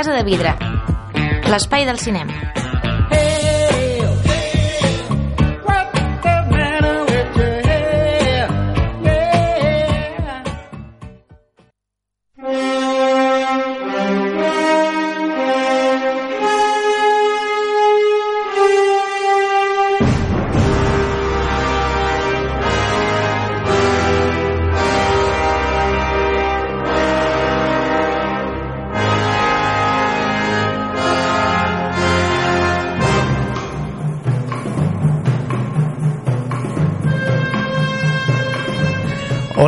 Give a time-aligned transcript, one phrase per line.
[0.00, 0.54] Casa de Vidre.
[1.52, 2.59] L'espai del cinema.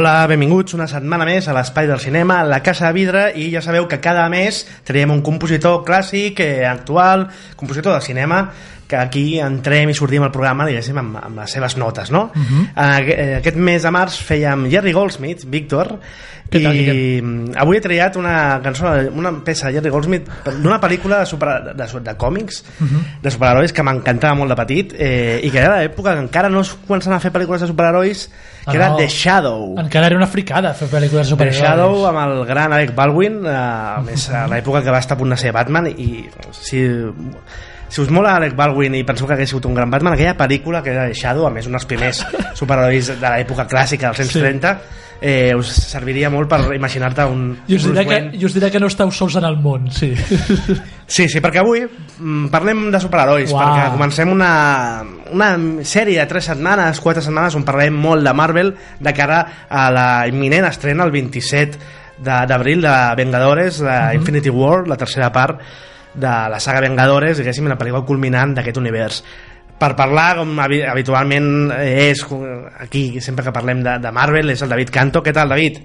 [0.02, 3.44] Hola, benvinguts una setmana més a l'Espai del Cinema, a la Casa de Vidre, i
[3.52, 8.40] ja sabeu que cada mes traiem un compositor clàssic, eh, actual, compositor de cinema,
[8.92, 12.26] que aquí entrem i sortim al programa, diguéssim, amb, amb les seves notes, no?
[12.34, 12.68] Uh Mhm.
[12.76, 13.38] -huh.
[13.38, 15.98] Aquest mes de març fèiem Jerry Goldsmith, Víctor,
[16.52, 17.52] Què tal, i Guillem?
[17.56, 18.84] avui he triat una cançó,
[19.14, 20.28] una peça de Jerry Goldsmith
[20.60, 22.90] d'una pel·lícula de, super, de, de còmics, uh Mhm.
[22.90, 23.22] -huh.
[23.22, 26.60] de superherois que m'encantava molt de petit eh, i que era l'època que encara no
[26.60, 28.28] es començaven a fer pel·lícules de superherois
[28.64, 28.96] que Ah, era no.
[28.96, 31.58] The Shadow Encara era una fricada fer pel·lícules de The superherois.
[31.62, 35.18] Shadow amb el gran Alec Baldwin eh, a més a l'època que va estar a
[35.18, 36.78] punt de ser Batman i si,
[37.92, 40.80] si us mola Alec Baldwin i penseu que hagués sigut un gran Batman aquella pel·lícula
[40.82, 42.24] que era The Shadow a més un dels primers
[42.58, 44.40] superherois de l'època clàssica dels anys Sí.
[44.40, 44.72] 30
[45.22, 48.16] eh, us serviria molt per imaginar-te un I us, diré que.
[48.40, 50.08] I us diré que no esteu sols en el món, sí.
[51.12, 53.60] Sí, sí, perquè avui mm, parlem de superherois, Uau.
[53.60, 54.48] perquè comencem una,
[55.30, 55.50] una
[55.84, 60.08] sèrie de 3 setmanes, 4 setmanes, on parlem molt de Marvel de cara a la
[60.32, 61.78] imminent estrena el 27
[62.22, 65.60] de- d'abril de, Vengadores, de Infinity War, la tercera part
[66.14, 69.22] de la saga Vengadores, diguéssim, la pel·lícula culminant d'aquest univers.
[69.82, 72.20] Per parlar, com habi- habitualment és
[72.80, 75.22] aquí, sempre que parlem de, de Marvel, és el David Canto.
[75.24, 75.80] Què tal, David?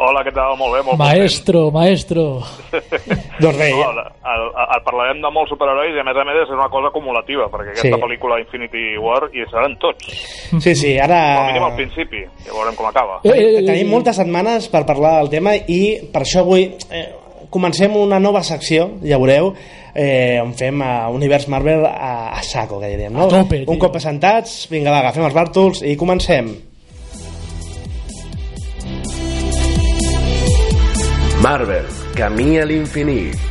[0.00, 0.54] Hola, què tal?
[0.56, 2.22] Molt bé, molt maestro, maestro.
[3.42, 3.80] Doncs bé, content.
[3.80, 3.98] No, el,
[4.32, 4.44] el,
[4.76, 7.74] el, parlarem de molts superherois i a més a més és una cosa acumulativa perquè
[7.74, 8.00] aquesta Sí.
[8.04, 10.06] pel·lícula Infinity War hi seran tots,
[10.62, 11.18] sí, sí, ara...
[11.36, 14.70] com a mínim al principi ja veurem com acaba Eh, eh, eh, Tenim moltes setmanes
[14.72, 15.80] per parlar del tema i
[16.12, 17.04] per això avui eh,
[17.50, 19.52] comencem una nova secció, ja veureu,
[19.94, 23.26] eh, on fem eh, Univers Marvel a, a saco, que diríem, no?
[23.26, 23.78] A tope, Un tio.
[23.82, 26.54] cop assentats, vinga, va, agafem els bàrtols i comencem.
[31.40, 33.49] Marvel, camí a l'infinit.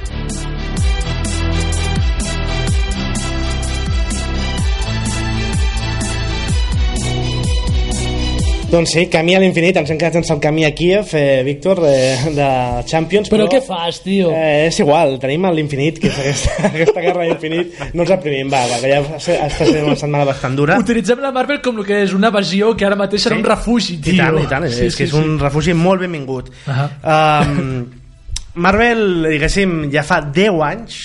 [8.69, 11.79] Doncs sí, camí a l'infinit, ens hem quedat sense el camí a Kiev, eh, Víctor,
[11.89, 12.49] eh, de
[12.85, 13.55] Champions, Però però...
[13.55, 14.29] què fas, tio?
[14.29, 17.73] Eh, és igual, tenim l'infinit, que és aquesta, aquesta guerra a l'infinit.
[17.97, 20.77] No ens reprimim, va, va, que ja està sent una setmana bastant dura.
[20.85, 23.41] Utilitzem la Marvel com el que és una evasió que ara mateix serà Sí.
[23.41, 24.13] un refugi, tio.
[24.13, 26.53] I tant, i tant, és, és que és un refugi molt benvingut.
[26.69, 27.87] Um,
[28.61, 29.01] Marvel,
[29.33, 30.99] diguéssim, ja fa 10 anys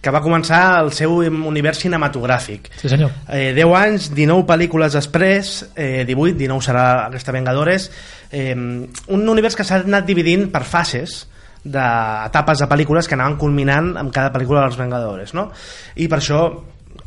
[0.00, 2.70] que va començar el seu univers cinematogràfic.
[2.80, 3.12] Sí, senyor.
[3.28, 7.90] Eh, 10 anys, 19 pel·lícules després, eh, 18, 19 serà aquesta Vengadores,
[8.32, 11.26] eh, un univers que s'ha anat dividint per fases
[11.64, 15.50] d'etapes de pel·lícules que anaven culminant amb cada pel·lícula dels Vengadores, no?
[15.96, 16.40] I per això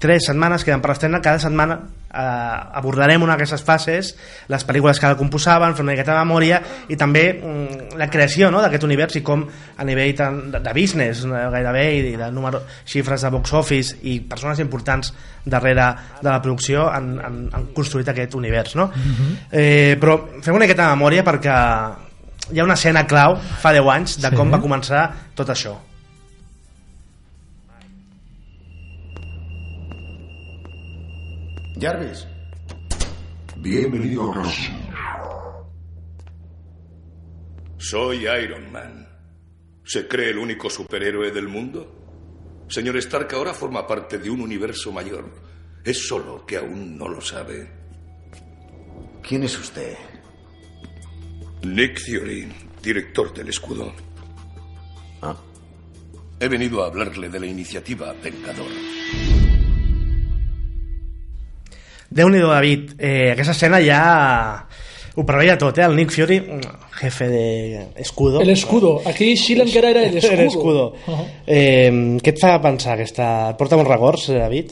[0.03, 1.77] tres setmanes queden per estrenar, cada setmana
[2.13, 4.11] eh, abordarem una d'aquestes fases,
[4.51, 6.59] les pel·lícules que la composaven, fer una miqueta de memòria
[6.91, 10.73] i també mm, la creació no, d'aquest univers i com a nivell tant de, de
[10.75, 15.13] business gairebé i de número, xifres de box office i persones importants
[15.45, 15.87] darrere
[16.21, 18.89] de la producció han, han, han construït aquest univers no?
[19.51, 21.55] eh, però fem una miqueta de memòria perquè
[22.51, 24.35] hi ha una escena clau fa 10 anys de Sí.
[24.35, 25.77] com va començar tot això
[31.79, 32.27] Jarvis.
[33.57, 34.71] Bienvenido a casa.
[37.77, 39.07] Soy Iron Man.
[39.83, 42.65] ¿Se cree el único superhéroe del mundo?
[42.69, 45.25] Señor Stark ahora forma parte de un universo mayor.
[45.83, 47.69] Es solo que aún no lo sabe.
[49.21, 49.95] ¿Quién es usted?
[51.63, 53.93] Nick Fury, director del escudo.
[55.21, 55.35] Ah.
[56.39, 59.02] He venido a hablarle de la iniciativa Vengador.
[62.13, 64.67] Déu nhi David, eh, aquesta escena ja
[65.15, 65.83] Ho preveia tot, eh?
[65.85, 66.39] El Nick Fury,
[66.97, 68.41] jefe de Escudo.
[68.41, 68.99] El escudo.
[69.05, 70.33] Aquí Shield encara era el escudo.
[70.41, 70.85] El escudo.
[71.05, 71.27] Uh-huh.
[71.45, 73.27] eh, què et fa pensar aquesta...
[73.51, 74.71] Et porta uns records, eh, David?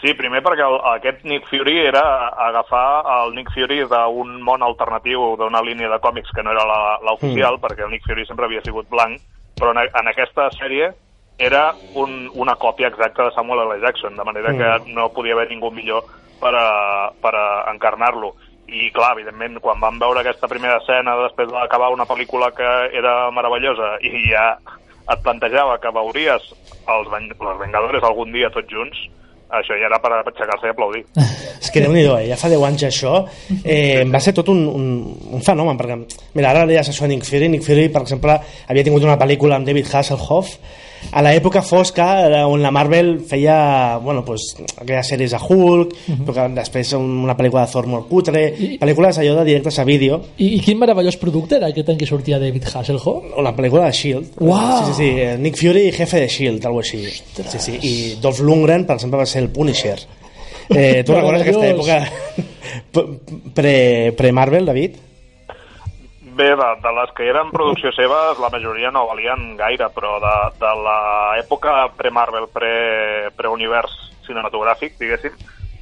[0.00, 2.00] Sí, primer perquè el, aquest Nick Fury era
[2.46, 6.96] agafar el Nick Fury d'un món alternatiu, d'una línia de còmics que no era la-
[7.04, 7.62] l'oficial, mm.
[7.66, 9.20] perquè el Nick Fury sempre havia sigut blanc,
[9.60, 10.88] però en, en aquesta sèrie
[11.36, 13.78] era un, una còpia exacta de Samuel L.
[13.84, 14.58] Jackson, de manera Mm.
[14.58, 16.08] que no podia haver ningú millor
[16.42, 18.34] per, a, per a encarnar-lo.
[18.72, 23.30] I clar, evidentment, quan vam veure aquesta primera escena després d'acabar una pel·lícula que era
[23.34, 24.52] meravellosa i ja
[25.02, 26.46] et plantejava que veuries
[26.88, 29.00] els, ven les Vengadores algun dia tots junts,
[29.52, 31.02] això ja era per aixecar-se i aplaudir.
[31.62, 32.30] És que déu nhi eh?
[32.30, 33.18] ja fa 10 anys això
[33.60, 34.86] eh, va ser tot un, un,
[35.36, 35.98] un fenomen perquè,
[36.38, 39.58] mira, ara deies això a Nick Fury Nick Fury, per exemple, havia tingut una pel·lícula
[39.58, 40.56] amb David Hasselhoff
[41.10, 46.24] a l'època fosca on la Marvel feia bueno, pues, aquelles sèries de Hulk Mhm.
[46.26, 48.44] però que després una pel·lícula de Thor molt cutre
[48.80, 52.06] pel·lícules allò de directes a vídeo I, I quin meravellós producte era aquest en què
[52.06, 53.24] sortia David Hasselhoff?
[53.36, 54.26] o la pel·lícula de S.H.I.E.L.D.
[54.40, 54.84] Uau!
[54.86, 57.04] Sí, sí, sí, eh, Nick Fury, jefe de S.H.I.E.L.D., algo així.
[57.06, 57.78] Sí, sí.
[57.82, 59.98] I Dolph Lundgren, per exemple, va ser el Punisher.
[60.70, 61.98] Eh, tu recordes aquesta època
[63.54, 64.92] pre- pre-Marvel, David?
[66.42, 70.32] Bé, de, de les que eren producció seva, la majoria no valien gaire, però de,
[70.58, 73.92] de l'època pre-Marvel, pre- pre-univers
[74.26, 75.36] cinematogràfic, diguéssim,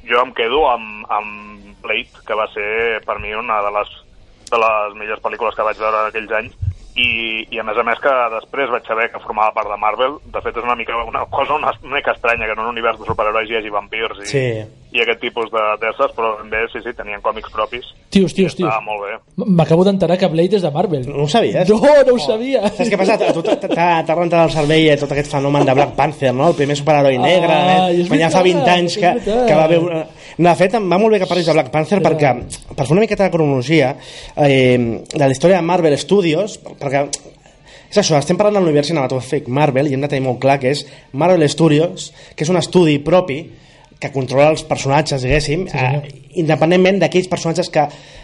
[0.05, 3.95] jo em quedo amb, amb Blade, que va ser per mi una de les,
[4.51, 6.53] de les millors pel·lícules que vaig veure aquells anys,
[6.95, 10.17] i, i a més a més que després vaig saber que formava part de Marvel
[10.33, 12.99] de fet és una mica una cosa una, una mica estranya que en un univers
[12.99, 14.43] de superherois hi hagi vampirs i, Sí.
[14.91, 18.67] i aquest tipus de- d'éssers però també sí, sí, tenien còmics propis Tios, tios, tios.
[18.67, 21.05] estava molt bé M'acabo d'enterar que Blade és de Marvel.
[21.07, 21.69] No ho sabies?
[21.69, 22.59] No, no ho sabia.
[22.67, 23.15] Saps què passa?
[23.15, 26.49] A tu t'ha rentat el cervell eh, tot aquest fenomen de Black Panther, no?
[26.51, 28.01] El primer superheroi negre, eh?
[28.03, 29.13] és quan ja fa 20 veritat, anys que,
[29.47, 30.03] que va veure...
[30.41, 32.31] De fet, em va molt bé que parlis de Black Panther perquè,
[32.71, 34.77] per fer una miqueta de cronologia eh,
[35.11, 37.03] de la història de Marvel Studios, perquè
[37.91, 40.71] és això, estem parlant de l'univers cinematogràfic Marvel i hem de tenir molt clar que
[40.71, 43.41] és Marvel Studios, que és un estudi propi
[44.01, 47.83] que controla els personatges, diguéssim, sí, eh, independentment d'aquells personatges que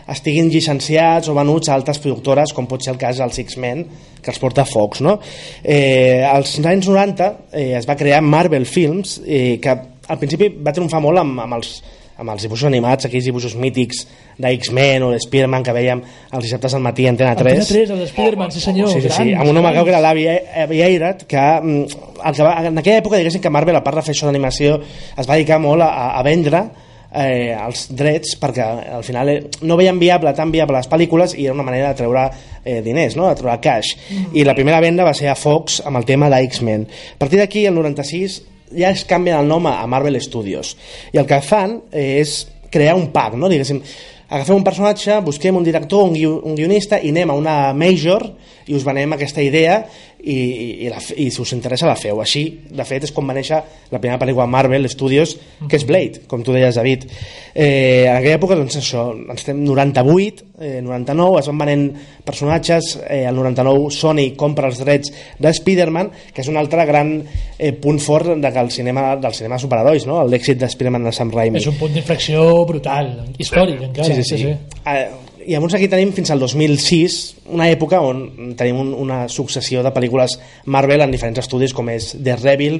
[0.09, 3.83] estiguin llicenciats o venuts a altres productores, com pot ser el cas dels X-Men,
[4.23, 5.19] que els porta Fox, no?
[5.61, 9.77] Eh, als anys 90 eh, es va crear Marvel Films, eh, que
[10.07, 11.75] al principi va triomfar molt amb, amb els
[12.17, 14.05] amb els dibuixos animats, aquells dibuixos mítics
[14.37, 17.69] de X-Men o de Spider-Man que veiem els dissabtes al matí a Antena 3 Antena
[17.69, 18.89] 3, el de Spider-Man, sí senyor.
[18.89, 19.83] Sí, sí, sí, grans, amb un home grans.
[19.83, 20.27] que era l'avi
[20.65, 24.01] Avi Eirat, que, mm, el que va, en aquella època diguéssim que Marvel, a part
[24.01, 24.81] de fer això d'animació,
[25.17, 26.65] es va dedicar molt a, a vendre
[27.13, 28.65] eh, els drets perquè
[28.97, 32.01] al final eh, no veien viable tan viable les pel·lícules i era una manera de
[32.01, 32.27] treure
[32.63, 33.29] eh, diners, no?
[33.29, 33.95] de treure cash
[34.33, 37.65] i la primera venda va ser a Fox amb el tema d'X-Men a partir d'aquí,
[37.65, 38.41] el 96
[38.75, 40.75] ja es canvia el nom a Marvel Studios
[41.13, 42.39] i el que fan eh, és
[42.73, 43.49] crear un pack no?
[43.49, 43.79] diguéssim,
[44.27, 48.25] agafem un personatge, busquem un director, un, un guionista i anem a una major
[48.67, 49.81] i us venem aquesta idea
[50.23, 52.19] i, i, la, i si us interessa la feu.
[52.21, 52.43] Així,
[52.73, 53.59] de fet, és com va néixer
[53.91, 55.35] la primera pel·lícula Marvel Studios,
[55.69, 57.05] que és Blade, com tu deies, David.
[57.53, 61.85] Eh, en aquella època, doncs això, ens estem 98, eh, 99, es van venent
[62.27, 67.13] personatges, eh, el 99 Sony compra els drets de Spider-Man, que és un altre gran
[67.21, 70.23] eh, punt fort de que el cinema, del cinema de superherois, no?
[70.27, 71.61] l'èxit de Spider-Man de Sam Raimi.
[71.61, 74.09] És un punt d'inflexió brutal, històric encara.
[74.09, 74.53] Sí, sí, sí.
[74.87, 75.07] Eh,
[75.47, 77.13] I llavors aquí tenim fins al 2006
[77.55, 80.33] una època on tenim un, una successió de pel·lícules
[80.75, 82.75] Marvel en diferents estudis com és Daredevil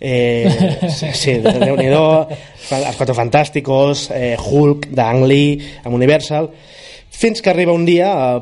[0.00, 0.50] eh,
[0.98, 6.50] sí, sí, déu nhi Els Quatre Fantàsticos eh, Hulk, d'Ang Lee amb Universal.
[7.10, 8.40] Fins que arriba un dia eh,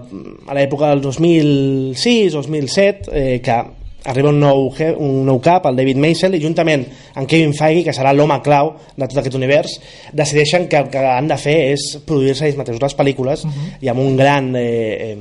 [0.50, 3.62] a l'època del 2006-2007 eh, que
[4.08, 6.84] arriba un nou, un nou cap, el David Maisel, i juntament
[7.14, 9.76] amb Kevin Feige, que serà l'home clau de tot aquest univers,
[10.16, 13.70] decideixen que el que han de fer és produir-se ells mateixos les pel·lícules uh -huh.
[13.84, 15.16] i amb un gran eh, eh,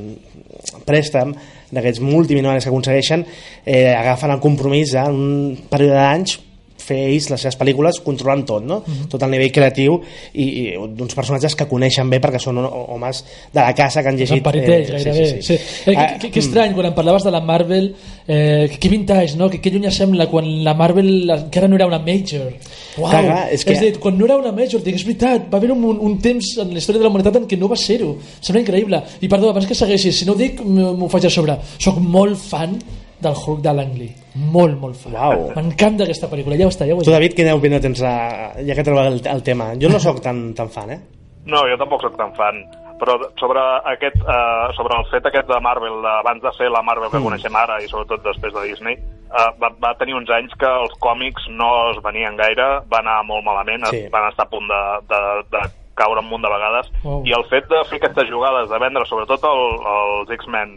[0.85, 1.35] préstec
[1.71, 3.25] d'aquests multimilionaris que aconsegueixen
[3.65, 6.46] eh, agafen el compromís en un període d'anys
[6.87, 8.81] fer ells les seves pel·lícules controlant tot, no?
[8.87, 9.09] Mhm.
[9.11, 9.99] tot el nivell creatiu
[10.33, 10.63] i, i
[10.95, 14.91] d'uns personatges que coneixen bé perquè són homes de la casa que han llegit Desapariteix,
[14.95, 15.27] gairebé.
[15.41, 15.59] Sí, sí.
[15.91, 17.91] Eh, Ah, que, que, que estrany, quan em parlaves de la Marvel,
[18.27, 19.49] eh, que, vintage, no?
[19.49, 22.53] Que, que lluny sembla quan la Marvel encara no era una major.
[22.97, 23.09] Uau!
[23.09, 25.57] Clar, clar, és que- és dir, quan no era una major, dic, és veritat, va
[25.57, 28.15] haver un, un temps en la història de la humanitat en què no va ser-ho.
[28.41, 29.01] Sembla increïble.
[29.21, 31.57] I perdó, abans que segueixis, si no ho dic, m'ho m'ho faig a sobre.
[31.79, 32.77] Soc molt fan
[33.19, 34.11] del Hulk de Langley.
[34.37, 35.13] Molt, molt fan.
[35.17, 35.45] Uau.
[35.55, 37.11] M'encanta aquesta pel·lícula, ja ho està, ja ho he Tu.
[37.13, 39.71] David, quina opinió tens, a, ja que trobes el, el tema?
[39.81, 40.99] Jo no sóc tan, tan fan, eh?
[41.47, 42.57] No, jo tampoc sóc tan fan,
[42.99, 43.61] però sobre,
[43.93, 47.23] aquest, eh, sobre el fet aquest de Marvel, abans de ser la Marvel que Mm.
[47.29, 50.91] coneixem ara i sobretot després de Disney, eh, va, va tenir uns anys que els
[50.99, 54.03] còmics no es venien gaire, va anar molt malament, Sí.
[54.03, 54.09] sí.
[54.11, 54.81] van estar a punt de,
[55.13, 55.21] de,
[55.55, 55.63] de
[55.97, 56.91] caure un munt de vegades.
[57.03, 57.23] Wow.
[57.25, 59.63] I el fet de fer aquestes jugades, de vendre sobretot el,
[59.95, 60.75] els X-Men,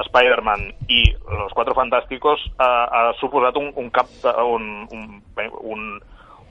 [0.00, 5.20] Spider-Man i els Quatre Fantàsticos, ha, ha suposat un, un cap de, un, un,
[5.62, 6.00] un,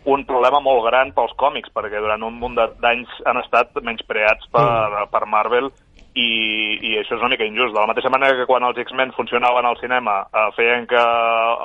[0.06, 5.08] un problema molt gran pels còmics, perquè durant un munt d'anys han estat menyspreats per,
[5.12, 5.72] per Marvel
[6.14, 6.30] i,
[6.82, 7.74] i això és una mica injust.
[7.74, 11.04] De la mateixa manera que quan els X-Men funcionaven al cinema eh, feien que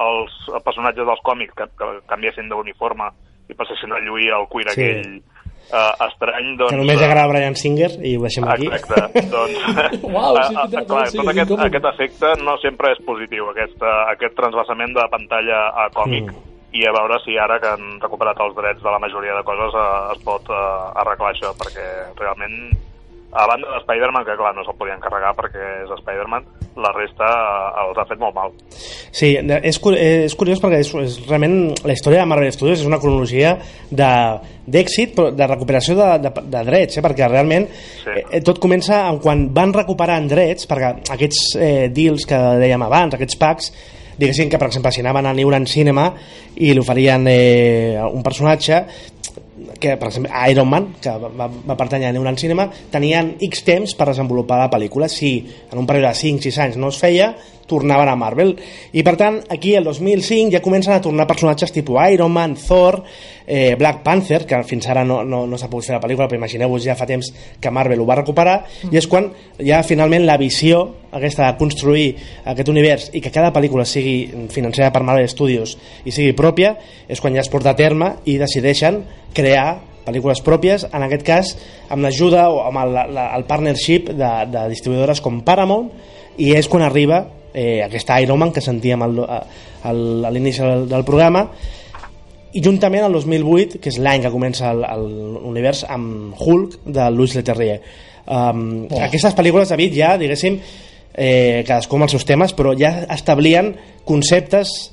[0.07, 3.11] els personatges dels còmics que, que canviessin d'uniforme
[3.51, 4.75] i passessin a lluir el cuir Sí.
[4.83, 5.36] aquell
[5.71, 6.73] eh, estrany, doncs...
[6.73, 9.63] que només eh, agrada Brian Singer i ho deixem aquí Exacte, doncs...
[10.15, 13.81] Uau, sí, eh, clar, sí, tot aquest, aquest efecte no sempre és positiu, aquest,
[14.17, 16.53] aquest transvasament de pantalla a còmic, Mm.
[16.77, 19.77] i a veure si ara que han recuperat els drets de la majoria de coses
[19.81, 21.87] eh, es pot eh, arreglar això, perquè
[22.19, 22.57] realment
[23.33, 26.47] a banda de Spider-Man, que clar, no se'l podien carregar perquè és Spider-Man,
[26.81, 28.55] la resta eh, els ha fet molt mal.
[29.11, 33.01] Sí, és, és curiós perquè és, és realment la història de Marvel Studios és una
[33.03, 33.57] cronologia
[33.91, 37.05] d'èxit, però de recuperació de, de, de drets, eh?
[37.05, 37.69] perquè realment
[38.07, 38.15] Sí.
[38.31, 43.17] eh, tot comença en quan van recuperant drets, perquè aquests eh, deals que dèiem abans,
[43.17, 43.73] aquests packs,
[44.17, 46.07] diguéssim que, per exemple, si anaven a Newland Cinema
[46.57, 48.81] i li oferien eh, un personatge
[49.81, 53.97] que, per exemple, Iron Man, que va, va, pertanyar a Newland Cinema, tenien X temps
[53.97, 55.09] per desenvolupar la pel·lícula.
[55.13, 55.39] Si
[55.71, 57.35] en un període de 5-6 anys no es feia,
[57.67, 58.55] tornaven a Marvel.
[58.93, 63.03] I, per tant, aquí, el 2005, ja comencen a tornar personatges tipus Iron Man, Thor,
[63.47, 66.41] eh, Black Panther, que fins ara no, no, no s'ha pogut fer la pel·lícula, però
[66.41, 69.29] imagineu-vos ja fa temps que Marvel ho va recuperar, i és quan
[69.59, 70.85] ja finalment la visió
[71.17, 72.09] aquesta de construir
[72.45, 76.75] aquest univers i que cada pel·lícula sigui financada per Marvel Studios i sigui pròpia,
[77.09, 79.03] és quan ja es porta a terme i decideixen
[79.37, 81.55] crear pel·lícules pròpies, en aquest cas
[81.91, 85.91] amb l'ajuda o amb el, la, el partnership de, de distribuïdores com Paramount
[86.43, 90.87] i és quan arriba eh, aquesta Iron Man que sentíem al, al, a l'inici del,
[90.91, 91.47] del programa
[92.57, 97.81] i juntament al 2008 que és l'any que comença l'univers amb Hulk de Louis Leterrier
[98.27, 99.01] um, Oh.
[99.03, 103.75] aquestes pel·lícules David ja diguéssim eh, cadascú amb els seus temes però ja establien
[104.07, 104.93] conceptes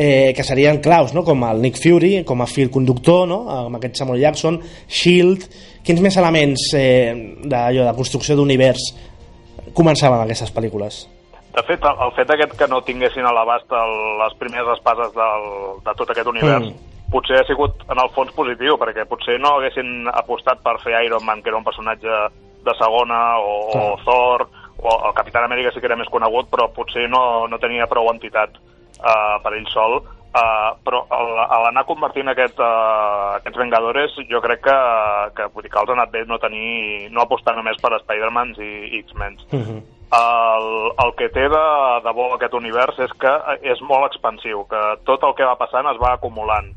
[0.00, 1.24] eh, que serien claus, no?
[1.26, 3.40] com el Nick Fury, com a fil conductor, no?
[3.50, 5.48] amb aquest Samuel Jackson, S.H.I.E.L.D.,
[5.82, 7.10] quins més elements eh,
[7.42, 8.84] d'allò de construcció d'univers
[9.74, 11.00] començaven aquestes pel·lícules?
[11.56, 13.74] De fet, el, el fet aquest que no tinguessin a l'abast
[14.20, 15.50] les primeres espases del,
[15.82, 17.10] de tot aquest univers Mm.
[17.10, 21.24] potser ha sigut en el fons positiu, perquè potser no haguessin apostat per fer Iron
[21.24, 22.22] Man, que era un personatge
[22.68, 23.84] de segona, o, o.
[24.04, 24.46] Thor,
[24.78, 28.12] o el Capitán Amèrica sí que era més conegut, però potser no, no tenia prou
[28.12, 28.60] entitat
[29.00, 30.00] uh, per ell sol.
[30.28, 34.74] Uh, però a l'anar convertint aquest, uh, aquests Vengadores jo crec que,
[35.34, 38.60] que, vull dir que els ha anat bé no, tenir, no apostar només per Spider-Mans
[38.60, 39.80] i, i X-Men Uh -huh.
[40.18, 40.66] el,
[41.04, 41.64] el que té de,
[42.04, 45.86] de bo aquest univers és que és molt expansiu, que tot el que va passant
[45.86, 46.68] es va acumulant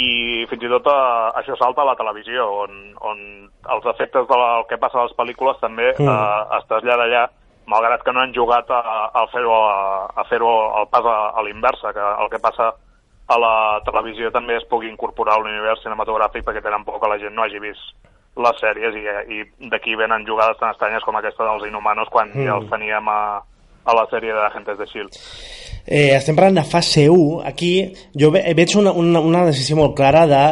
[0.00, 3.18] i fins i tot eh, això salta a la televisió on, on
[3.74, 7.26] els efectes del que passa a les pel·lícules també eh, es trasllada allà
[7.72, 8.80] malgrat que no han jugat a,
[9.16, 9.58] a fer-ho
[10.28, 12.72] fer el pas a, a l'inversa, que el que passa
[13.32, 13.54] a la
[13.86, 17.46] televisió també es pugui incorporar a l'univers cinematogràfic perquè tenen por que la gent no
[17.46, 18.10] hagi vist
[18.42, 19.02] les sèries i,
[19.36, 22.46] i d'aquí venen jugades tan estranyes com aquesta dels Inhumanos quan Mm.
[22.48, 23.20] ja els teníem a,
[23.84, 25.20] a la sèrie d'Agentes de S.H.I.E.L.D.
[25.84, 27.42] Eh, estem parlant de fase 1.
[27.44, 27.72] Aquí
[28.14, 30.42] jo ve, veig una, una, una decisió molt clara de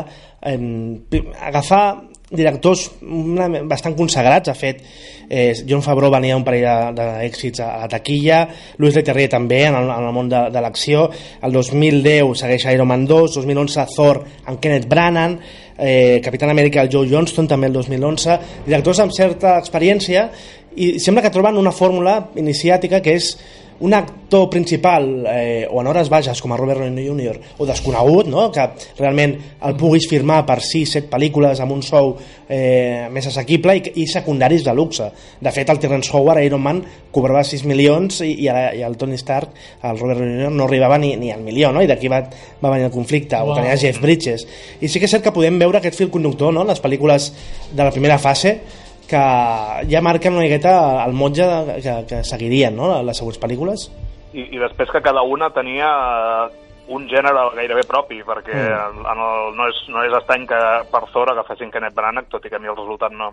[0.43, 1.85] eh, agafar
[2.31, 4.51] directors una, bastant consagrats.
[4.51, 4.83] Ha fet
[5.29, 8.43] eh, John Favreau venia un parell d'èxits a, a la taquilla,
[8.79, 11.09] Louis Leterrier també en el, en el món de, de l'acció.
[11.43, 15.39] El 2010 segueix Iron Man 2, 2011 Thor amb Kenneth Branagh,
[15.79, 18.39] eh, Capitán Amèrica el Joe Johnston també el 2011.
[18.67, 20.29] Directors amb certa experiència
[20.77, 23.33] i sembla que troben una fórmula iniciàtica que és
[23.81, 27.39] un actor principal eh, o en hores baixes com a Robert Downey Jr.
[27.59, 28.51] o desconegut, no?
[28.53, 28.67] que
[28.99, 29.33] realment
[29.65, 32.11] el puguis firmar per 6-7 pel·lícules amb un sou
[32.47, 35.09] eh, més assequible i, i secundaris de luxe.
[35.41, 38.99] De fet, el Terrence Howard, Iron Man, cobrava 6 milions i, i, ara- i el
[39.01, 40.53] Tony Stark, el Robert Downey Jr.
[40.61, 41.81] no arribava ni, ni al milió, no?
[41.83, 42.21] i d'aquí va,
[42.61, 43.55] va venir el conflicte, Wow.
[43.55, 44.45] o tenia Jeff Bridges.
[44.81, 46.67] I sí que és cert que podem veure aquest fil conductor no?
[46.69, 47.31] les pel·lícules
[47.73, 48.59] de la primera fase
[49.11, 49.23] que
[49.91, 51.47] ja marquen una miqueta el motge
[51.83, 52.93] que, que seguirien no?
[53.03, 53.89] les següents pel·lícules.
[54.33, 55.89] I, i després que cada una tenia
[56.91, 59.05] un gènere gairebé propi, perquè Mm.
[59.07, 62.51] en el, no, és, no és estrany que per Thor agafessin Kenneth Branagh, tot i
[62.51, 63.31] que a mi el resultat no,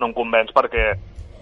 [0.00, 0.86] no em convenç, perquè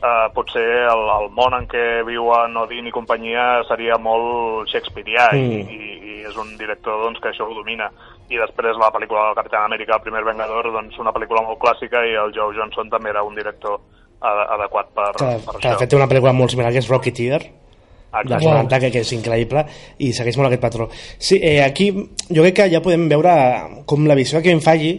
[0.03, 5.63] eh, potser el, el món en què viuen Odin i companyia seria molt shakespearià Mm.
[5.71, 7.91] i, i és un director doncs, que això ho domina.
[8.31, 12.05] I després la pel·lícula del Capitán Amèrica, el primer Vengador, doncs una pel·lícula molt clàssica
[12.07, 13.81] i el Joe Johnson també era un director
[14.23, 15.81] ad adequat per, Que, per que de això.
[15.81, 16.89] fet té una pel·lícula molt similar que és
[18.13, 18.69] dels Exacte.
[18.69, 19.65] 90 que, que és increïble
[20.05, 21.91] i segueix molt aquest patró sí, eh, aquí
[22.29, 23.33] jo crec que ja podem veure
[23.89, 24.93] com la visió de Kevin Feige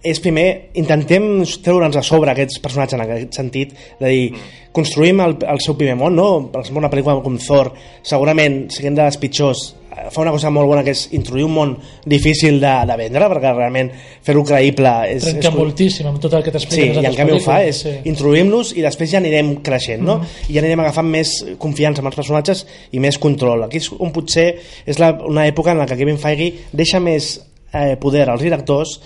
[0.00, 4.38] és primer, intentem treure'ns a sobre aquests personatges en aquest sentit, de dir,
[4.72, 6.28] construïm el, el seu primer món, no?
[6.48, 7.68] Per exemple, una pel·lícula com Thor,
[8.00, 9.66] segurament, siguent de les pitjors,
[10.08, 11.74] fa una cosa molt bona que és introduir un món
[12.08, 13.90] difícil de, de vendre, perquè realment
[14.26, 15.26] fer-ho creïble és...
[15.26, 17.82] Trenca és, moltíssim amb tot el que Sí, t'expliquen i en canvi ho fa, és
[17.84, 17.94] sí.
[18.10, 20.20] introduïm-los i després ja anirem creixent, no?
[20.48, 23.66] I ja anirem agafant més confiança amb els personatges i més control.
[23.66, 24.48] Aquí és on potser
[24.86, 27.36] és la, una època en la que Kevin Feige deixa més
[27.72, 29.00] eh, poder als directors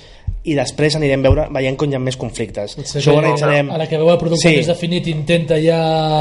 [0.44, 2.74] i després anirem veure, veient com hi ha més conflictes.
[2.76, 3.70] Potser Això ho analitzarem.
[3.72, 4.56] a la que veu el producte Sí.
[4.58, 5.78] més definit intenta ja...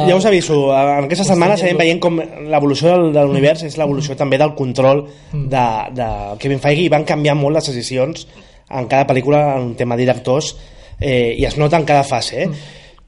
[0.08, 3.76] Ja us aviso, en aquesta setmana Estem estarem veient com l'evolució del, de l'univers és
[3.78, 6.08] l'evolució també del control de, de
[6.40, 8.28] Kevin Feige i van canviar molt les decisions
[8.70, 10.54] en cada pel·lícula en un tema directors
[11.02, 12.50] eh, i es nota en cada fase eh?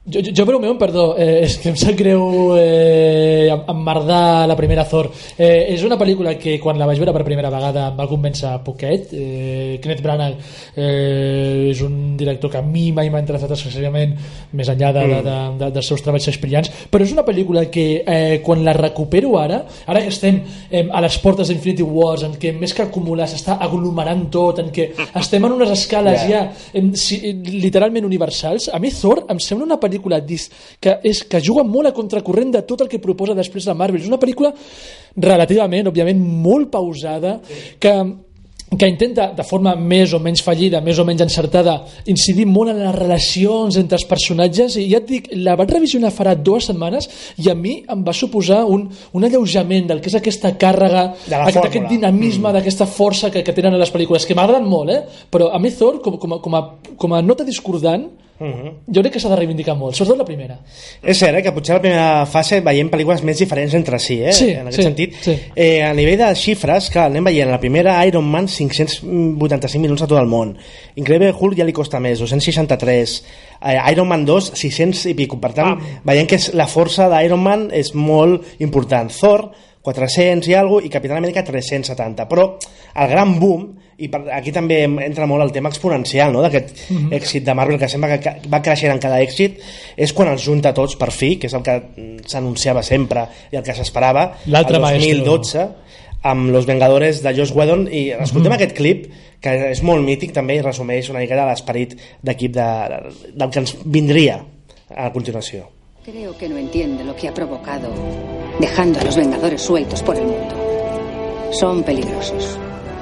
[0.06, 4.46] Jo, jo, jo per un meu, perdó, eh, és que em sap greu eh, emmerdar
[4.46, 5.08] la primera Thor.
[5.34, 8.52] Eh, és una pel·lícula que quan la vaig veure per primera vegada em va convèncer
[8.62, 9.10] poquet.
[9.10, 10.36] Eh, Kenneth Branagh
[10.78, 14.12] eh, és un director que a mi mai m'ha interessat excessivament
[14.54, 15.34] més enllà de, de, de,
[15.64, 19.58] de, dels seus treballs brillants, però és una pel·lícula que eh, quan la recupero ara,
[19.90, 20.38] ara que estem
[20.70, 24.70] eh, a les portes d'Infinity Wars, en què més que acumular s'està aglomerant tot, en
[24.70, 24.92] què
[25.24, 26.46] estem en unes escales Ja.
[26.46, 27.18] ja em, si,
[27.58, 29.95] literalment universals a mi Thor em sembla una pel·lícula
[30.26, 30.50] dis,
[30.80, 34.00] que, és, que juga molt a contracorrent de tot el que proposa després la Marvel
[34.00, 34.52] és una pel·lícula
[35.16, 37.40] relativament, òbviament molt pausada
[37.80, 37.96] que
[38.66, 41.76] que intenta de forma més o menys fallida, més o menys encertada,
[42.10, 46.10] incidir molt en les relacions entre els personatges i ja et dic, la vaig revisionar
[46.14, 47.06] farà dues setmanes
[47.38, 51.06] i a mi em va suposar un, un alleujament del que és aquesta càrrega,
[51.44, 52.56] aquest, aquest dinamisme, mm.
[52.58, 55.26] d'aquesta força que, que tenen a les pel·lícules, que m'agraden molt, eh?
[55.30, 59.14] però a mi Thor, com, com, a, com, a, com a nota discordant, jo crec
[59.14, 60.58] que s'ha de reivindicar molt, sobretot la primera.
[61.02, 64.18] És cert eh, que potser a la primera fase veiem pel·lícules més diferents entre si,
[64.22, 64.34] eh?
[64.36, 65.16] Sí, en aquest sí, sentit.
[65.24, 65.36] sí.
[65.54, 70.10] Eh, a nivell de xifres, clar, anem veient la primera Iron Man 585 milions a
[70.10, 70.56] tot el món.
[71.00, 73.16] Increïble Hulk ja li costa més, 263.
[73.60, 75.40] Eh, Iron Man 2, 600 i pico.
[75.40, 79.08] Per tant, veiem que és, la força d'Iron Man és molt important.
[79.16, 79.48] Thor,
[79.86, 84.82] 400 i alguna i Capitán Amèrica 370 però el gran boom i per, aquí també
[84.84, 86.42] entra molt el tema exponencial no?
[86.42, 87.12] d'aquest Mhm.
[87.16, 89.58] èxit de Marvel que sembla que va creixent en cada èxit
[89.96, 93.56] és quan els junta tots per fi que és el que mm, s'anunciava sempre i
[93.56, 95.24] el que s'esperava el maestro.
[95.24, 95.68] 2012
[96.22, 98.56] amb Los Vengadores de Josh Whedon i escoltem Mhm.
[98.56, 99.06] aquest clip
[99.40, 102.66] que és molt mític també i resumeix una mica de l'esperit d'equip de,
[103.34, 104.44] del que ens vindria
[104.94, 105.68] a continuació
[106.04, 107.88] Creo que no entiende lo que ha provocado
[108.60, 110.54] dejando a los Vengadores sueltos por el mundo.
[111.52, 112.56] Son peligrosos.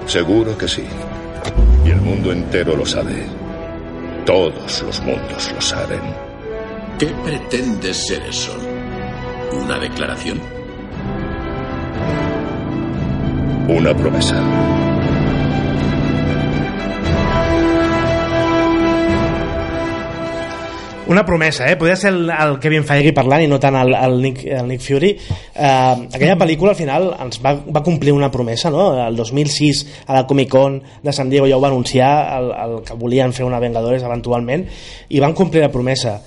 [0.06, 0.84] Seguro que sí.
[1.84, 3.26] Y el mundo entero lo sabe.
[4.24, 6.00] Todos los mundos lo saben.
[6.98, 8.56] ¿Qué pretende ser eso?
[9.52, 10.40] ¿Una declaración?
[13.68, 14.93] Una promesa.
[21.06, 21.76] Una promesa, eh?
[21.76, 24.80] Podria ser el, el Kevin Feige parlant i no tant el, el, Nick, el Nick
[24.80, 25.10] Fury.
[25.12, 28.86] Eh, aquella pel·lícula al final ens va, va complir una promesa, no?
[29.04, 32.78] El 2006 a la Comic Con de San Diego ja ho va anunciar el, el
[32.88, 34.64] que volien fer una Vengadores eventualment
[35.10, 36.22] i van complir la promesa.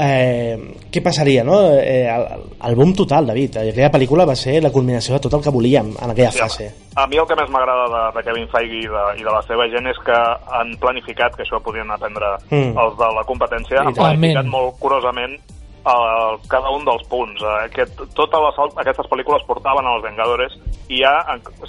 [0.00, 0.56] Eh,
[0.92, 1.56] què passaria, no?
[1.74, 2.24] Eh, el,
[2.68, 3.56] el boom total, David.
[3.64, 6.68] Aquella pel·lícula va ser la culminació de tot el que volíem en aquella Sí, fase.
[6.94, 9.42] A mi el que més m'agrada de, de Kevin Feige i de, i de la
[9.46, 10.16] seva gent és que
[10.58, 12.78] han planificat, que això podien aprendre Mm.
[12.78, 15.34] els de la competència, han planificat molt curosament
[15.88, 17.40] el, cada un dels punts.
[17.42, 20.54] Eh, Aquest, totes les, aquestes pel·lícules portaven als Vengadores
[20.88, 21.12] i ja,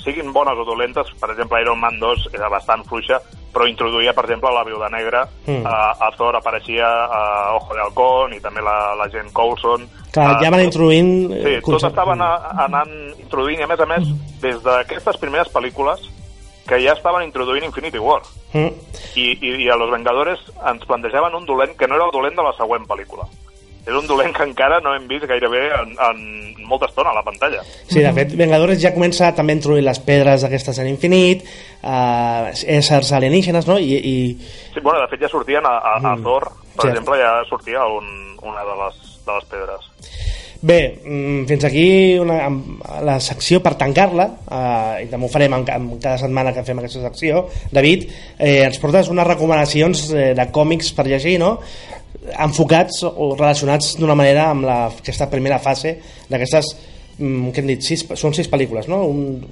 [0.04, 3.20] siguin bones o dolentes, per exemple, Iron Man 2 era bastant fluixa,
[3.54, 5.66] però introduïa, per exemple, la Viuda Negra, Mm.
[5.66, 9.88] a, a Thor apareixia a Ojo de Halcón i també la, la Jane Coulson.
[10.14, 11.10] Clar, Eh, ja van introduint...
[11.34, 12.30] Sí, eh, tot estaven a,
[12.68, 14.06] anant introduint, i a més a més,
[14.44, 16.06] des d'aquestes primeres pel·lícules,
[16.70, 18.22] que ja estaven introduint Infinity War.
[18.54, 18.70] Mm.
[19.18, 22.38] I, i, i a Los Vengadores ens plantejaven un dolent que no era el dolent
[22.38, 23.26] de la següent pel·lícula.
[23.90, 27.24] És un dolent que encara no hem vist gairebé en, en molta estona a la
[27.26, 27.64] pantalla.
[27.90, 31.42] Sí, de fet, Vengadores ja comença també a introduir les pedres aquestes en infinit,
[31.82, 33.80] eh, éssers alienígenes, no?
[33.82, 34.16] I, i
[34.74, 36.24] Sí, bueno, de fet ja sortien a, a, a Mm.
[36.24, 36.90] Thor, per Sí.
[36.94, 38.06] exemple, ja sortia un,
[38.46, 39.90] una de les, de les pedres.
[40.62, 42.50] Bé, mm, fins aquí una,
[43.08, 46.82] la secció per tancar-la, eh, i també ho farem en, en cada setmana que fem
[46.82, 47.46] aquesta secció.
[47.72, 51.54] David, eh, ens portes unes recomanacions eh, de còmics per llegir, no?
[52.40, 55.96] Enfocats o relacionats d'una manera amb la, aquesta primera fase
[56.30, 56.74] d'aquestes,
[57.18, 59.04] mm, què hem dit, sis, són sis pel·lícules, no?
[59.08, 59.46] Un,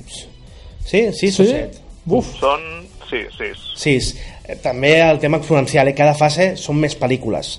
[0.85, 1.07] sí?
[1.13, 1.51] Sis o Sí?
[1.51, 1.79] set?
[2.07, 2.61] Uf, Són,
[3.09, 3.63] sí, sis.
[3.75, 4.13] Sis.
[4.47, 5.95] Eh, També el tema exponencial, eh?
[5.95, 7.57] cada fase són més pel·lícules.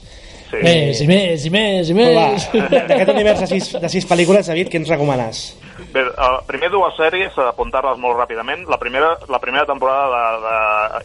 [0.48, 0.56] Sí.
[0.64, 2.46] Més, i més, i més, i Va, més.
[2.88, 5.42] d'aquest univers de sis, de sis pel·lícules, David, què ens recomanes?
[5.92, 8.64] Bé, uh, primer dues sèries, a apuntar-les molt ràpidament.
[8.68, 10.22] La primera, la primera temporada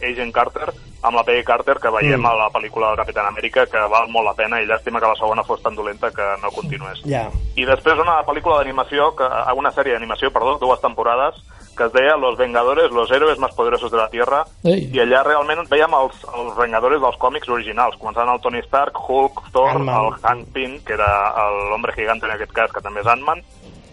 [0.00, 0.72] d'Agent Carter,
[1.04, 2.26] amb la Peggy Carter, que veiem Mm.
[2.26, 5.16] a la pel·lícula del Capitán Amèrica, que val molt la pena, i llàstima que la
[5.20, 7.02] segona fos tan dolenta que no continués.
[7.04, 7.28] Ja.
[7.56, 11.34] I després una pel·lícula d'animació, que una sèrie d'animació, perdó, dues temporades,
[11.74, 14.88] que es deia Los Vengadores, los héroes más poderosos de la Tierra, Ei.
[14.92, 19.44] i allà realment veiem els, els Vengadores dels còmics originals, començant el Tony Stark, Hulk,
[19.52, 21.10] Thor, el Hank Pym, que era
[21.70, 23.42] l'home gigante en aquest cas, que també és Ant-Man,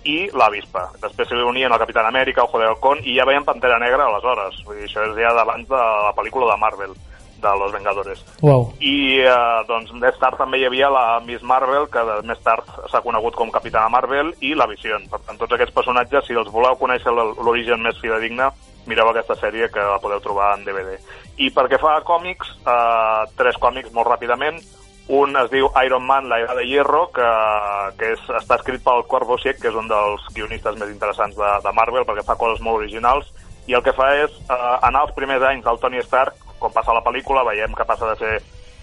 [0.10, 0.88] i l'avispa.
[1.02, 4.63] Després s'hi unien el Capitán Amèrica, Ojo de Halcón, i ja veiem Pantera Negra aleshores.
[4.65, 6.96] Vull dir, això és ja d'abans de la pel·lícula de Marvel,
[7.41, 8.23] de Los Vengadores.
[8.41, 8.69] Uau.
[8.80, 9.36] I eh,
[9.67, 13.54] doncs, més tard també hi havia la Miss Marvel, que més tard s'ha conegut com
[13.54, 15.08] Capitana Marvel, i la Vision.
[15.12, 18.51] Per tant, tots aquests personatges, si els voleu conèixer l'origen més fidedigne,
[18.89, 20.97] mireu aquesta sèrie que la podeu trobar en DVD.
[21.41, 24.62] I perquè fa a còmics, eh, tres còmics molt ràpidament.
[25.12, 27.30] Un es diu Iron Man, la era de hierro, que,
[27.99, 31.49] que és, està escrit pel Cuervo Sieg, que és un dels guionistes més interessants de,
[31.65, 33.27] de Marvel, perquè fa coses molt originals,
[33.67, 36.95] i el que fa és eh, anar als primers anys del Tony Stark, com passa
[36.95, 38.36] la pel·lícula, veiem que passa de ser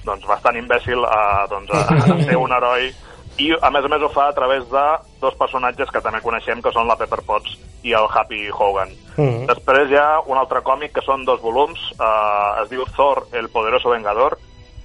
[0.04, 2.90] doncs, bastant imbècil a, doncs, a, a ser un heroi
[3.38, 4.84] i a més a més ho fa a través de
[5.22, 7.54] dos personatges que també coneixem que són la Pepper Potts
[7.86, 8.90] i el Happy Hogan.
[9.16, 9.46] Mhm.
[9.46, 13.48] Després hi ha un altre còmic que són dos volums, eh, es diu Thor, el
[13.54, 14.38] poderoso vengador,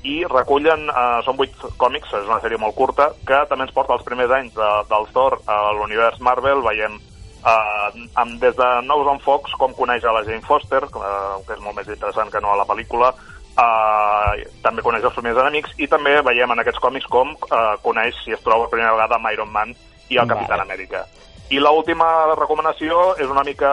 [0.04, 3.94] i recullen, eh, són vuit còmics, és una sèrie molt curta, que també ens porta
[3.94, 7.00] als primers anys de, del Thor a l'univers Marvel, veiem
[7.46, 11.64] eh, amb, des de nous enfocs com coneix a la Jane Foster, eh, que és
[11.64, 13.14] molt més interessant que no a la pel·lícula,
[13.54, 18.16] eh, també coneix els primers enemics i també veiem en aquests còmics com eh, coneix,
[18.24, 19.76] si es troba per primera vegada, amb Iron Man
[20.10, 21.06] i el Capitán Amèrica.
[21.52, 23.70] I l'última recomanació és una mica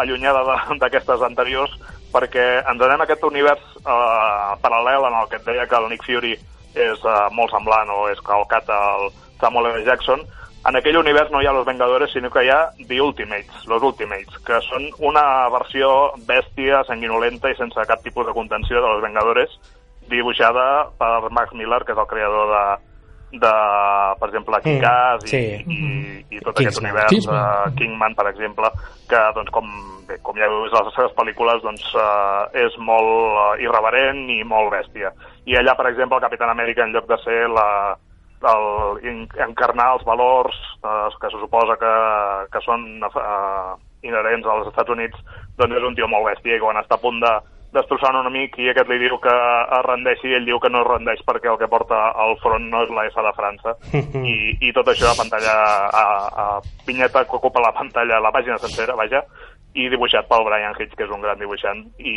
[0.00, 1.72] allunyada de- d'aquestes anteriors
[2.14, 5.88] perquè ens anem a aquest univers eh, paral·lel en el que et deia que el
[5.90, 6.32] Nick Fury
[6.74, 9.84] és eh, molt semblant o és calcat al Samuel L.
[9.84, 10.22] Jackson.
[10.64, 13.82] En aquell univers no hi ha los Vengadores, sinó que hi ha The Ultimates, los
[13.84, 15.90] Ultimates, que són una versió
[16.24, 19.52] bèstia, sanguinolenta i sense cap tipus de contenció de los Vengadores,
[20.08, 22.64] dibuixada per Max Miller, que és el creador de,
[23.44, 23.52] de
[24.20, 25.36] per exemple, Mm, Kick-Ass sí.
[25.36, 26.90] i, i, i tot aquest Kingsman.
[26.90, 27.36] univers, Kingsman.
[27.44, 28.70] uh, Kingman, per exemple,
[29.10, 29.68] que, doncs, com,
[30.08, 34.24] bé, com ja heu vist a les seves pel·lícules, doncs, uh, és molt uh, irreverent
[34.32, 35.12] i molt bèstia.
[35.44, 37.68] I allà, per exemple, el Capitán Amèrica, en lloc de ser la,
[38.50, 41.94] el, encarnar els valors eh, que se suposa que,
[42.52, 43.72] que són eh,
[44.04, 45.18] inherents als Estats Units,
[45.58, 47.34] doncs és un tio molt bèstia i quan està a punt de
[47.74, 50.84] destrossar un enemic i aquest li diu que es rendeixi i ell diu que no
[50.84, 53.74] es rendeix perquè el que porta al front no és la S de França.
[54.32, 55.56] I, i tot això a pantalla
[55.90, 56.04] a,
[56.44, 56.46] a
[56.86, 59.24] vinyeta que ocupa la pantalla la pàgina sencera, vaja
[59.74, 61.82] i dibuixat pel Brian Hitch, que és un gran dibuixant.
[61.98, 62.14] I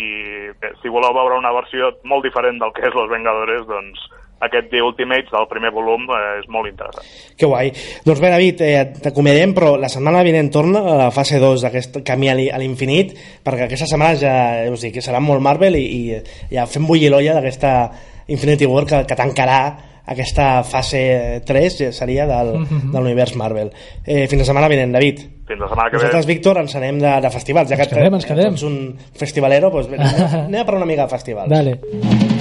[0.62, 4.04] bé, si voleu veure una versió molt diferent del que és Los Vengadores doncs
[4.39, 7.06] aquest The Ultimates del primer volum eh, és molt interessant.
[7.38, 7.71] Que guai.
[8.06, 12.02] Doncs bé, David, eh, t'acomiadem, però la setmana vinent torna a la fase 2 d'aquest
[12.06, 14.36] camí a l'in- a l'infinit, perquè aquesta setmana ja,
[14.71, 17.91] us dic, que serà molt Marvel i, i ja fem bullir l'olla d'aquesta
[18.28, 19.60] Infinity War que, que tancarà
[20.08, 22.91] aquesta fase 3 ja seria del, Mhm.
[22.93, 23.71] de l'univers Marvel.
[24.06, 25.19] Eh, fins la setmana vinent, David.
[25.47, 26.04] Fins la setmana que ve.
[26.04, 27.69] Nosaltres, Víctor, ens anem de, de festivals.
[27.69, 28.54] Ja que Ens quedem, ens quedem.
[28.54, 31.50] ets un festivalero, doncs bé, anem, anem a per una mica de festivals.
[31.50, 32.37] Dale.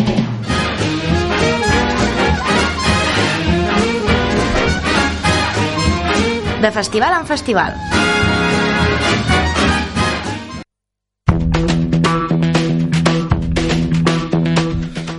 [6.66, 7.74] De festival en festival.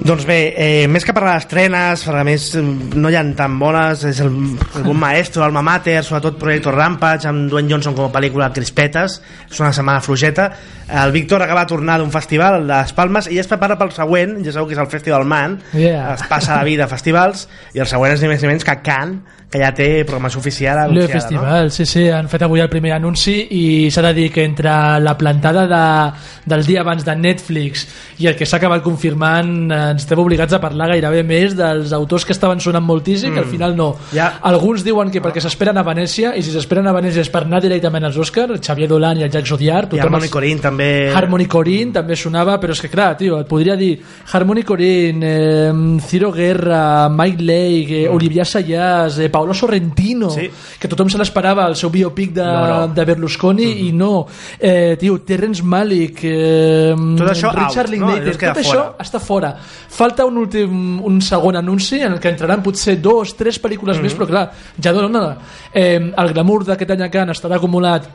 [0.04, 4.20] Doncs bé, eh, més que parlar d'estrenes, a més no hi ha tan bones, és
[4.24, 4.36] el,
[4.76, 9.22] el bon maestro, Alma Mater, sobretot Projecto Rampage, amb Dwayne Johnson com a pel·lícula crispetes,
[9.48, 10.50] és una setmana flojeta.
[11.06, 13.96] El Víctor acaba de tornar d'un festival, el de les Palmes, i es prepara pel
[13.96, 16.14] següent, ja sabeu que és el Festival Man, Yeah.
[16.14, 18.80] es passa la vida a festivals, i el següent és ni més ni menys que
[18.84, 22.92] Cannes, que ja té programació oficial anunciada, Festival, sí, sí, han fet avui el primer
[22.98, 26.12] anunci i s'ha de dir que entre la plantada de,
[26.52, 27.86] del dia abans de Netflix
[28.20, 31.94] i el que s'ha acabat confirmant eh, ens estem obligats a parlar gairebé més dels
[31.96, 33.52] autors que estaven sonant moltíssim que al Mm.
[33.56, 33.96] final no.
[34.12, 34.34] Ja.
[34.44, 37.62] Alguns diuen que perquè s'esperen a Venècia i si s'esperen a Venècia és per anar
[37.64, 39.96] directament als Oscars, Xavier Dolan i el Jacques no?
[39.96, 40.90] I Harmony els- Corinne també...
[41.16, 43.94] Harmony Corinne també sonava, però és que clar, tio, et podria dir
[44.34, 45.72] Harmony Corinne, eh,
[46.06, 50.50] Ciro Guerra, Mike Lake, eh, Olivier Sayas, eh, Paolo Sorrentino, Sí.
[50.80, 52.88] que tothom se l'esperava, el seu biopic de, No, no.
[52.90, 54.26] de Berlusconi, i no.
[54.60, 58.08] Eh, tio, Terrence Malick, eh, Tot això Richard out, no?
[58.08, 58.80] Linklater, queda tot fora.
[58.80, 59.56] això està fora.
[59.90, 64.16] Falta un últim, un segon anunci en el que entraran potser dos, tres pel·lícules més,
[64.18, 65.38] però clar, ja dona...
[65.74, 68.08] Eh, el glamour d'aquest any a Cannes estarà acumulat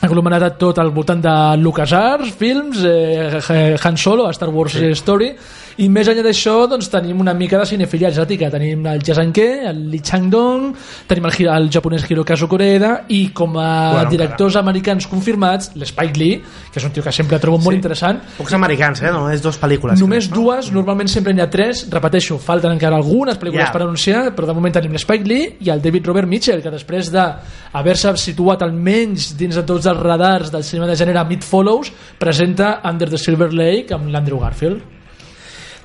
[0.00, 4.90] aglomerat tot al voltant de LucasArts, films, eh, Han Solo, Star Wars Sí.
[4.94, 5.32] Story,
[5.78, 8.48] I més enllà d'això, doncs, tenim una mica de cinefilia exòtica.
[8.50, 10.72] Tenim el Jasanke, el Lee Chang-dong,
[11.06, 16.40] tenim el, el japonès Hirokazu Koreeda i com a Bueno, directors americans confirmats, l'Spike Lee,
[16.72, 17.78] que és un tio que sempre trobo molt Sí.
[17.78, 19.12] interessant, Pocs americans, eh?
[19.14, 20.00] Només dos pel·lícules.
[20.02, 20.42] Només crec, no?
[20.42, 23.72] dues, normalment sempre n'hi ha tres, repeteixo, falten encara algunes pel·lícules Ja.
[23.72, 27.12] per anunciar, però de moment tenim l'Spike Lee i el David Robert Mitchell, que després
[27.14, 32.80] d'haver-se situat almenys dins de tots els radars del cinema de gènere Mid Follows, presenta
[32.84, 34.97] Under the Silver Lake amb l'Andrew Garfield.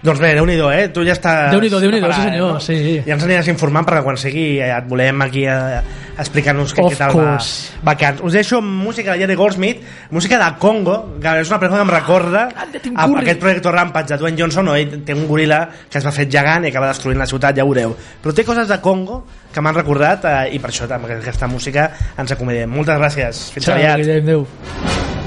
[0.04, 0.88] Doncs bé, déu nhi eh?
[0.92, 1.50] Tu ja estàs...
[1.54, 2.96] Déu-n'hi-do, Déu-n'hi-do, sí preparat, senyor, sí.
[3.06, 5.80] Ja ens aniràs informant perquè quan sigui eh, et volem aquí eh,
[6.20, 7.78] explicar-nos què, què tal va, course.
[7.88, 8.20] vacants.
[8.28, 9.80] Us deixo amb música de Jerry Goldsmith,
[10.12, 12.44] música de Congo, que és una pel·lícula que em recorda
[12.84, 16.10] Tim a, aquest projecte Rampage de Dwayne Johnson, on ell té un goril·la que es
[16.10, 17.96] va fet gegant i acaba destruint la ciutat, ja ho veureu.
[18.24, 21.88] Però té coses de Congo que m'han recordat eh, i per això també aquesta música
[22.20, 22.76] ens acomiadem.
[22.76, 23.46] Moltes gràcies.
[23.56, 24.04] Fins Ciao, aviat.
[24.04, 25.23] Guillem, adéu.